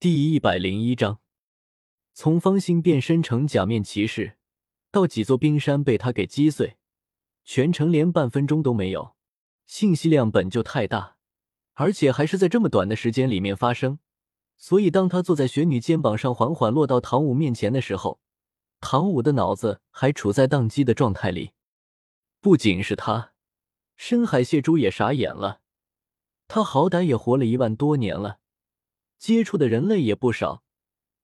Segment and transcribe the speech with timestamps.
[0.00, 1.20] 第一百零一章，
[2.14, 4.38] 从方心变身成假面骑士，
[4.90, 6.78] 到几座冰山被他给击碎，
[7.44, 9.14] 全程连半分钟都没有。
[9.66, 11.18] 信息量本就太大，
[11.74, 13.98] 而且还是在这么短的时间里面发生，
[14.56, 18.20] 所以当他坐在雪女肩膀上，缓缓落到唐舞面前的时候，
[18.80, 21.50] 唐舞的脑子还处在宕机的状态里。
[22.40, 23.34] 不仅是他，
[23.98, 25.60] 深海蟹蛛也傻眼了。
[26.48, 28.39] 他好歹也活了一万多年了。
[29.20, 30.64] 接触的人类也不少，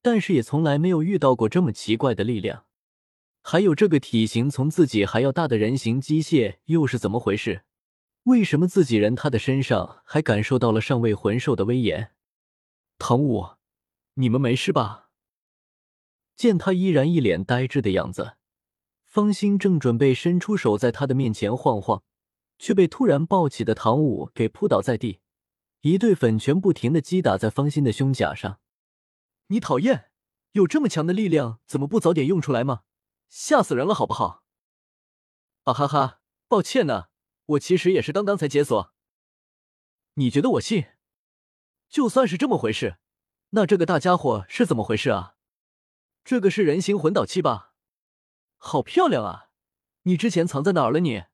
[0.03, 2.67] 但是也从来没有遇到过这么奇怪的力量。
[3.41, 7.63] 还有这个体型从自己还要大的人形机械又是怎么回事？
[8.25, 12.11] 为什么自己人他的身上还感受到了上位魂兽的威严？
[12.99, 13.47] 唐舞，
[14.15, 15.09] 你们没事吧？
[16.37, 18.35] 见他依然一脸呆滞的样子，
[19.07, 22.03] 方心正准备伸出手在他的面前晃晃，
[22.59, 25.21] 却被突然抱起的唐舞给扑倒在地。
[25.87, 28.59] 一对粉拳不停的击打在方心的胸甲上，
[29.47, 30.11] 你讨厌！
[30.51, 32.83] 有这么强的力量，怎么不早点用出来吗？
[33.29, 34.43] 吓死人了，好不好？
[35.63, 37.05] 啊哈哈，抱歉呢，
[37.45, 38.93] 我其实也是刚刚才解锁。
[40.15, 40.87] 你觉得我信？
[41.89, 42.97] 就算是这么回事，
[43.51, 45.37] 那这个大家伙是怎么回事啊？
[46.25, 47.75] 这个是人形魂导器吧？
[48.57, 49.51] 好漂亮啊！
[50.03, 50.99] 你之前藏在哪儿了？
[50.99, 51.27] 你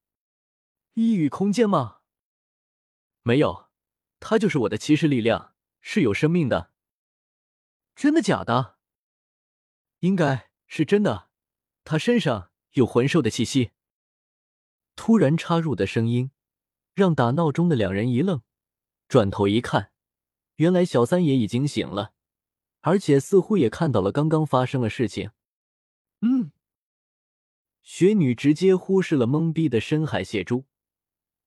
[0.92, 2.00] 异域空间吗？
[3.22, 3.71] 没有。
[4.24, 6.70] 他就是我的骑士力量，是有生命的。
[7.96, 8.76] 真的假的？
[9.98, 11.28] 应该是真的。
[11.82, 13.72] 他身上有魂兽的气息。
[14.94, 16.30] 突然插入的声音
[16.94, 18.42] 让打闹中的两人一愣，
[19.08, 19.90] 转头一看，
[20.54, 22.12] 原来小三爷已经醒了，
[22.82, 25.32] 而且似乎也看到了刚刚发生的事情。
[26.20, 26.52] 嗯，
[27.82, 30.66] 雪女直接忽视了懵逼的深海蟹蛛，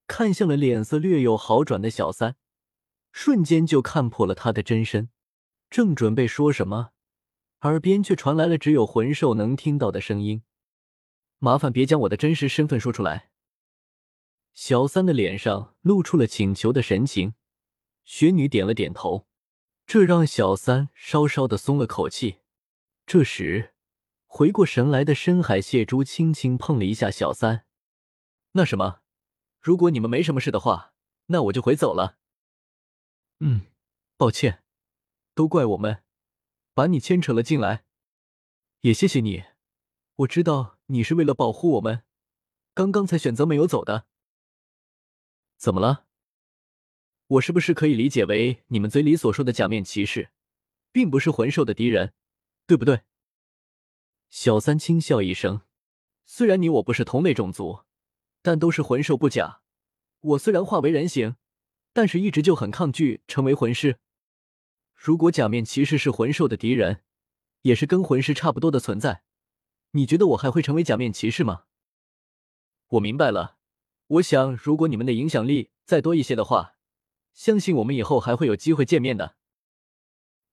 [0.07, 2.35] 看向了脸色略有好转的小三。
[3.17, 5.09] 瞬间就看破了他的真身，
[5.69, 6.91] 正准备说什么，
[7.61, 10.43] 耳边却传来了只有魂兽能听到的声音
[11.39, 13.31] ：“麻烦别将我的真实身份说出来。”
[14.53, 17.35] 小三的脸上露出了请求的神情，
[18.03, 19.25] 雪女点了点头，
[19.87, 22.39] 这让小三稍稍的松了口气。
[23.05, 23.73] 这时，
[24.25, 27.63] 回过神来的深海蟹蛛轻轻碰了一下小三
[28.51, 28.99] ：“那什么，
[29.61, 30.93] 如果你们没什么事的话，
[31.27, 32.17] 那我就回走了。”
[33.39, 33.67] 嗯，
[34.15, 34.63] 抱歉，
[35.33, 36.03] 都怪我们
[36.73, 37.83] 把你牵扯了进来，
[38.81, 39.43] 也谢谢你。
[40.15, 42.03] 我知道你是为了保护我们，
[42.73, 44.07] 刚刚才选择没有走的。
[45.57, 46.05] 怎么了？
[47.27, 50.31] 我是不是可以理解为你们嘴里所说的假面骑士，
[50.93, 52.13] 并不是魂兽的敌人，
[52.65, 53.01] 对不对？
[54.29, 55.61] 小三轻笑一声，
[56.25, 57.83] 虽然你我不是同类种族，
[58.41, 59.61] 但都是魂兽不假。
[60.21, 61.35] 我虽然化为人形。
[61.95, 63.99] 但是，一直就很抗拒成为魂师。
[64.93, 67.03] 如果假面骑士是魂兽的敌人，
[67.61, 69.23] 也是跟魂师差不多的存在，
[69.91, 71.63] 你觉得我还会成为假面骑士吗？
[72.89, 73.55] 我明白了。
[74.07, 76.73] 我想，如果你们的影响力再多一些的话，
[77.33, 79.37] 相信我们以后还会有机会见面的。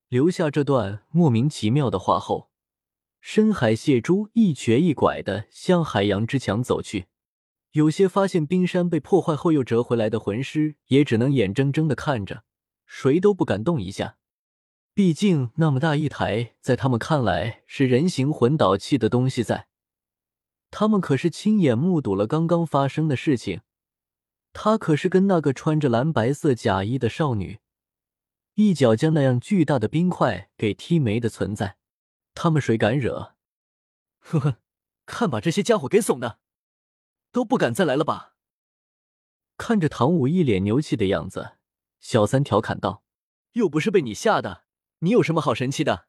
[0.07, 2.53] 留下这段莫名其妙的话后，
[3.21, 7.09] 深海蟹蛛一瘸一拐的向海洋之墙走去。
[7.73, 12.45] 有些发现冰山被破坏后又折回来的魂师，也只能眼睁睁的看着，
[12.85, 14.19] 谁都不敢动一下。
[14.95, 19.69] 毕竟那么大一台，在他们看来是人形魂导器的东西，在
[20.71, 23.63] 他们可是亲眼目睹了刚刚发生的事情。
[24.53, 27.61] 他可是跟那个穿着蓝白色假衣的少女，
[28.53, 31.79] 一脚将那样巨大的冰块给踢没的存在。
[32.35, 33.35] 他们谁敢惹？
[34.21, 34.59] 呵呵，
[35.07, 36.42] 看把这些家伙给怂的！
[37.33, 38.37] 都不敢再来了吧？
[39.57, 41.57] 看着唐舞一脸牛气的样子，
[41.99, 43.03] 小三调侃道
[43.53, 44.65] ：“又不是被你吓的，
[44.99, 46.09] 你有什么好神气的？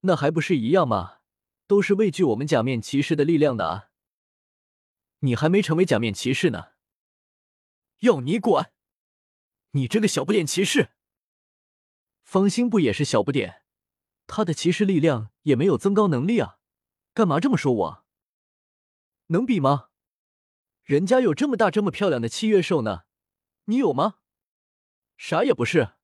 [0.00, 1.18] 那还不是一样吗？
[1.66, 3.90] 都是畏惧我们假面骑士的力量的啊！
[5.20, 6.72] 你还没成为假面骑士呢，
[8.00, 8.72] 要你管！
[9.70, 10.90] 你这个小不点骑士！
[12.22, 13.62] 方心不也是小不点？
[14.26, 16.58] 他的骑士力量也没有增高能力啊，
[17.14, 18.04] 干嘛这么说我？
[19.28, 19.88] 能比吗？”
[20.84, 23.04] 人家有这么大、这么漂亮的七月兽呢，
[23.64, 24.16] 你有吗？
[25.16, 25.94] 啥也不是。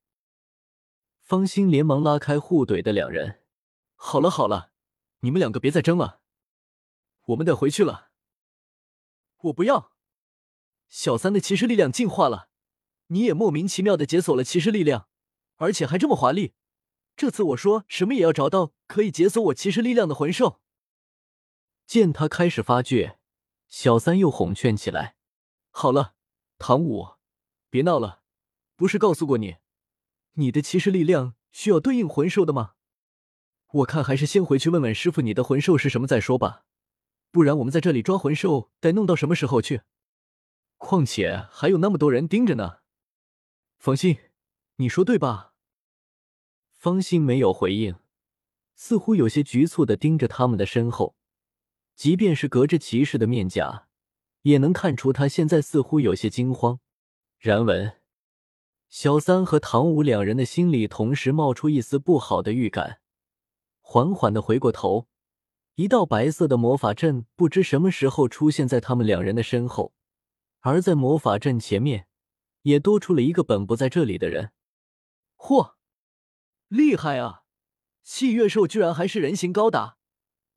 [1.20, 3.42] 方心连忙拉开互怼的两人。
[3.94, 4.72] 好了好了，
[5.20, 6.22] 你们两个别再争了，
[7.26, 8.08] 我们得回去了。
[9.42, 9.92] 我不要。
[10.88, 12.48] 小三的骑士力量进化了，
[13.08, 15.08] 你也莫名其妙的解锁了骑士力量，
[15.56, 16.54] 而且还这么华丽。
[17.14, 20.62] 这次我说什么也要找到可以解锁我骑士力量的魂兽。
[21.86, 23.19] 见他开始发倔。
[23.70, 25.14] 小三又哄劝起来
[25.70, 26.14] ：“好了，
[26.58, 27.14] 唐舞，
[27.70, 28.20] 别闹了。
[28.74, 29.58] 不是告诉过你，
[30.32, 32.72] 你的骑士力量需要对应魂兽的吗？
[33.72, 36.64] 我看还是先回去问问师傅，你的魂兽是什么再说吧。
[37.30, 39.82] 不然我们在这里抓魂兽，得弄到什么时候去？
[40.76, 42.78] 况且还有那么多人盯着呢。
[43.78, 44.18] 方心，
[44.76, 45.54] 你说对吧？
[46.74, 47.94] 方心没有回应，
[48.74, 51.14] 似乎有些局促的盯着他们的身后。
[51.94, 53.86] 即便是隔着骑士的面甲，
[54.42, 56.80] 也能看出他现在似乎有些惊慌。
[57.38, 57.98] 然闻，
[58.88, 63.00] 小三和唐舞两人的心里同时冒出一丝不好的预感，
[63.80, 65.08] 缓缓的回过头。
[65.76, 69.94] 一道白色的魔法阵不知什么时候出现在他们两人的身后，
[70.60, 72.06] 而在魔法阵前面，
[72.62, 74.52] 也多出了一个本不在这里的人。
[75.36, 75.74] 嚯，
[76.68, 77.44] 厉害啊！
[78.02, 79.96] 契月兽居然还是人形高达，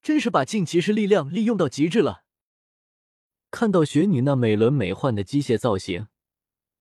[0.04, 2.26] 真是把净骑士力量利用到极致了。
[3.50, 6.08] 看到雪女那美轮美奂的机械造型，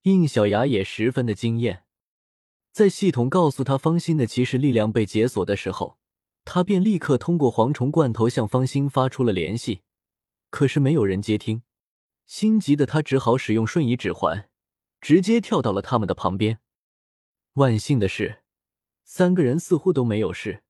[0.03, 1.85] 应小牙也十分的惊艳。
[2.73, 5.99] 在系统告诉他方心的骑士力量被解锁的时候。
[6.45, 9.83] 他便立刻通过蝗虫罐头向方心发出了联系，
[10.51, 11.63] 可是没有人接听。
[12.27, 14.51] 心急的他只好使用瞬移指环，
[15.01, 16.59] 直接跳到了他们的旁边。
[17.53, 18.43] 万幸的是，
[19.05, 20.65] 三个人似乎都没有事，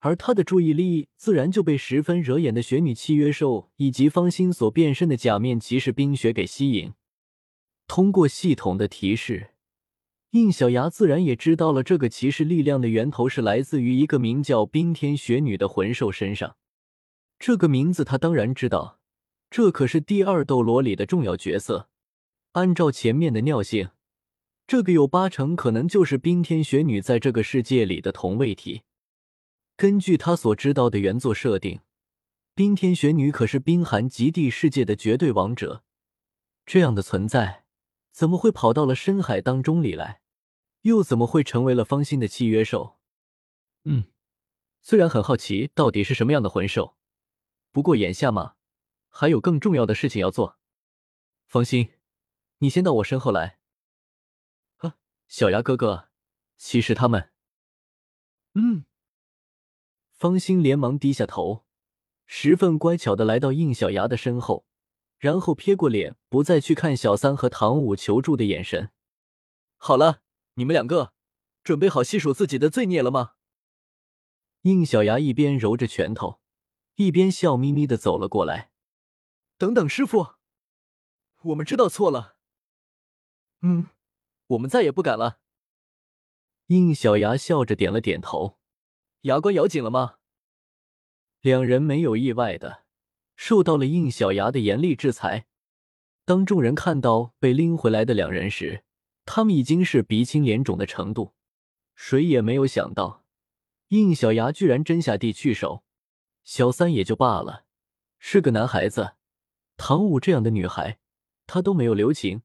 [0.00, 6.92] 而他的注意力自然就被十分惹眼的雪女契约兽以及方心所变身的假面骑士冰雪给吸引。
[7.86, 9.50] 通过系统的提示。
[10.30, 16.54] 印小牙自然也知道了，这个骑士力量的源头是来自于一个名叫冰天雪女的魂兽身上。
[17.40, 19.00] 这个名字他当然知道，
[19.50, 21.88] 这可是第二斗罗里的重要角色。
[22.52, 23.88] 按照前面的尿性，
[24.68, 28.82] 这个有八成可能就是冰天雪女在这个世界里的同位体。
[29.80, 31.80] 根据他所知道的原作设定，
[32.54, 35.82] 冰天雪女可是冰寒极地世界的绝对王者，
[36.66, 37.64] 这样的存在。
[38.12, 40.20] 怎么会跑到了深海当中里来？
[40.82, 42.98] 又怎么会成为了方心的契约兽？
[43.84, 44.04] 嗯，
[44.82, 46.98] 虽然很好奇到底是什么样的魂兽，
[47.72, 48.56] 不过眼下嘛，
[49.08, 50.58] 还有更重要的事情要做。
[51.46, 51.94] 方心，
[52.58, 53.60] 你先到我身后来。
[54.76, 56.10] 啊，小牙哥哥，
[56.58, 57.30] 其实他们……
[58.52, 58.84] 嗯。
[60.20, 61.64] 方心连忙低下头，
[62.26, 64.66] 十分乖巧的来到应小牙的身后。
[65.16, 68.90] 然后撇过脸，不再去看小三和唐舞求助的眼神。
[69.78, 70.20] 好了，
[70.56, 71.14] 你们两个
[71.64, 73.32] 准备好细数自己的罪孽了吗？
[74.62, 76.38] 应小牙一边揉着拳头，
[76.96, 78.72] 一边笑眯眯的走了过来。
[79.56, 80.34] 等等，师傅，
[81.44, 82.36] 我们知道错了。
[83.62, 83.86] 嗯，
[84.48, 85.38] 我们再也不敢了。
[86.66, 88.59] 应小牙笑着点了点头。
[89.22, 90.14] 牙关咬紧了吗？
[91.40, 92.84] 两人没有意外的。
[93.36, 95.46] 受到了应小牙的严厉制裁。
[96.26, 98.84] 当众人看到被拎回来的两人时，
[99.24, 101.34] 他们已经是鼻青脸肿的程度。
[101.94, 103.24] 谁也没有想到，
[103.88, 105.84] 应小牙居然真下地去手。
[106.44, 107.64] 小三也就罢了，
[108.18, 109.16] 是个男孩子；
[109.78, 110.98] 唐舞这样的女孩，
[111.46, 112.42] 他都没有留情，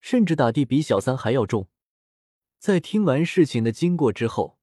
[0.00, 1.68] 甚至打的比小三还要重。
[2.58, 4.53] 在听完事情的经过之后，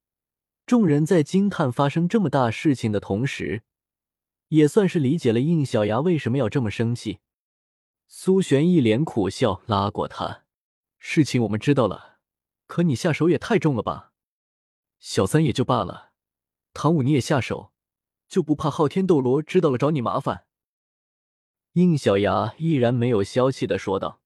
[0.71, 3.63] 众人在惊叹发生这么大事情的同时。
[4.47, 7.19] 也算是理解了应小牙为什么要这么生气。
[8.07, 10.45] 苏璇一脸苦笑，拉过他
[10.97, 12.19] ：“事情我们知道了，
[12.67, 14.13] 可你下手也太重了吧？
[14.97, 16.11] 小三也就罢了，
[16.71, 17.73] 唐舞你也下手，
[18.29, 20.45] 就不怕昊天斗罗知道了找你麻烦？”
[21.75, 24.21] 应小牙依然没有消气的说道：“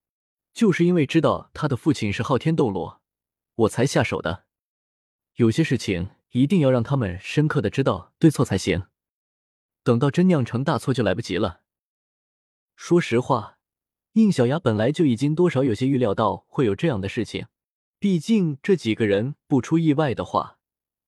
[0.54, 3.02] 就是因为知道他的父亲是昊天斗罗，
[3.56, 4.44] 我才下手的。
[5.34, 8.84] 有些事情一定要让他们深刻的知道对错才行。”
[9.82, 11.62] 等到真酿成大错就来不及了。
[12.74, 13.58] 说实话，
[14.14, 17.46] 应小牙本来就已经多少有些预料到会有这样的事情，
[17.98, 20.58] 毕竟这几个人不出意外的话，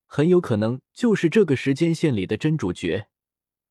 [0.05, 3.07] 很有可能就是这个时间线里的真主角，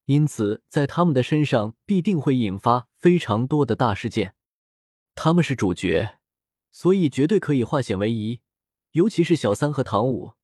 [0.05, 4.35] 因此在他们的身上必定会引发非常多的大事件。
[5.14, 6.19] 他们是主角，
[6.71, 8.40] 所以绝对可以化险为夷。
[8.93, 10.35] 尤其是小三和唐舞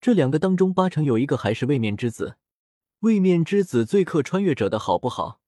[0.00, 2.36] 这两个当中，八成有一个还是位面之子。
[3.00, 5.40] 位面之子最克穿越者的好不好？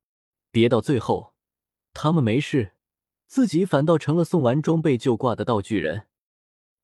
[0.50, 1.34] 别到最后，
[1.92, 2.72] 他们没事，
[3.26, 6.06] 自己反倒成了送完装备就挂的道具人。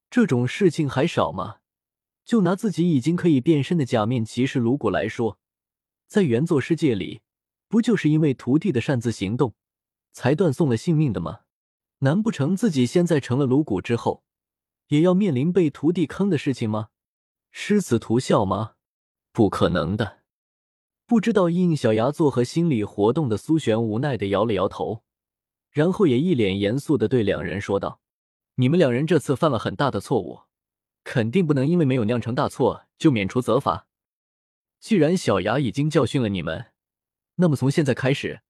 [0.09, 1.57] 这种事情还少吗？
[2.23, 5.39] 就拿自己已经可以变身的假面骑士颅骨来说，
[6.07, 7.21] 在原作世界里，
[7.67, 9.53] 不就是因为徒弟的擅自行动，
[10.11, 11.41] 才断送了性命的吗？
[11.99, 14.23] 难不成自己现在成了颅骨之后，
[14.87, 16.89] 也要面临被徒弟坑的事情吗？
[17.51, 18.73] 师子图笑吗？
[19.31, 20.19] 不可能的。
[21.05, 25.03] 不知道应小牙作何心理活动的苏璇无奈的摇了摇头，
[25.71, 28.01] 然后也一脸严肃的对两人说道
[28.55, 30.41] ：“你们两人这次犯了很大的错误，
[31.05, 33.87] 肯定不能因为没有酿成大错就免除责罚。
[34.79, 36.73] 既然小牙已经教训了你们，
[37.35, 38.41] 那么从现在开始，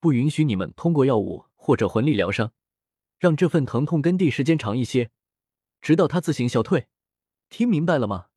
[0.00, 2.52] 不允许你们通过药物或者魂力疗伤，
[3.18, 5.10] 让这份疼痛根地时间长一些，
[5.82, 6.86] 直到他自行消退。
[7.50, 8.28] 听明白了吗？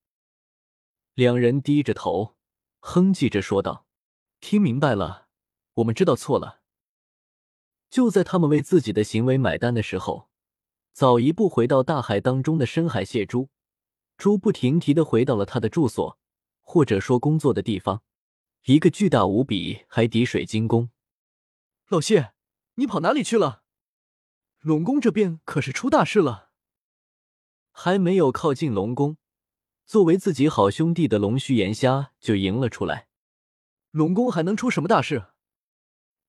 [1.15, 2.35] 两人低着头，
[2.79, 3.85] 哼唧着说道
[4.41, 5.27] ：“听明白了，
[5.75, 6.61] 我们知道错了。”
[7.91, 10.31] 就在他们为自己的行为买单的时候，
[10.91, 13.49] 早一步回到大海当中的深海蟹猪，
[14.17, 16.17] 猪不停蹄的回到了他的住所，
[16.61, 18.01] 或者说工作的地方，
[18.65, 20.89] 一个巨大无比海底水晶宫。
[21.89, 22.33] 老谢，
[22.75, 23.61] 你跑哪里去了？
[24.61, 26.49] 龙宫这边可是出大事了。
[27.71, 29.17] 还没有靠近龙宫，
[29.85, 33.07] 作为自己好兄弟的龙须岩虾就迎了出来。
[33.91, 35.27] 龙宫还能出什么大事？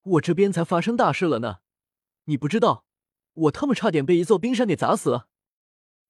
[0.03, 1.61] 我这边才发生大事了呢，
[2.25, 2.85] 你不知道，
[3.33, 5.23] 我他妈差点被一座冰山给砸死。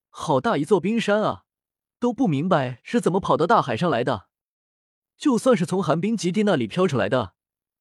[0.08, 1.44] 好大一座冰山啊，
[2.00, 4.28] 都不明白是怎么跑到大海上来的。
[5.16, 7.34] 就算是从寒冰极地那里飘出来的，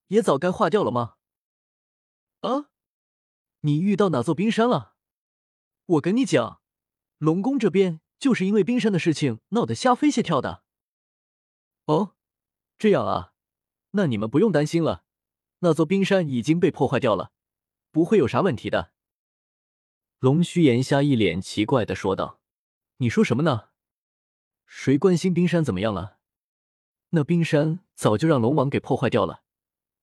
[0.10, 1.16] 也早该化掉了吗？
[2.42, 2.70] 啊，
[3.62, 4.94] 你遇到哪座冰山了？
[5.86, 6.62] 我跟你讲，
[7.18, 10.64] 龙宫这边就是因为冰山的事情闹得瞎飞蟹跳的。
[11.88, 12.16] 哦，
[12.78, 13.34] 这样啊，
[13.92, 15.04] 那你们不用担心了。
[15.60, 17.34] 那座冰山已经被破坏掉了，
[17.92, 18.94] 不会有啥问题的。
[20.20, 22.40] 龙须岩虾一脸奇怪的说道
[23.00, 23.72] ：“你说什么呢？
[24.66, 26.20] 谁关心冰山怎么样了？
[27.10, 29.44] 那冰山早就让龙王给破坏掉了。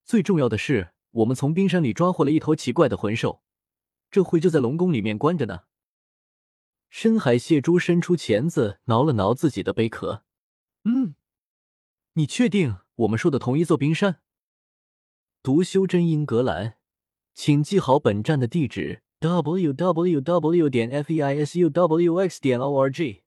[0.05, 3.43] 最重要的是，我们从冰山里抓获了一头奇怪的魂兽，
[4.11, 5.63] 这会就在龙宫里面关着呢。”
[6.91, 10.25] 深海蟹蛛伸出钳子挠了挠自己的贝壳
[10.85, 11.15] ，“嗯，
[12.15, 14.21] 你确定我们说的同一座冰山？”
[15.43, 16.75] 读修真英格兰，
[17.33, 20.69] 请记好本站的地址：w w w.
[20.69, 22.41] 点 f e i s u w x.
[22.41, 23.23] 点 o r g。